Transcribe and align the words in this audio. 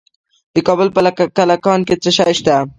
د 0.53 0.55
کابل 0.67 0.87
په 0.95 0.99
کلکان 1.37 1.79
کې 1.87 1.95
څه 2.03 2.09
شی 2.17 2.33
شته؟ 2.37 2.55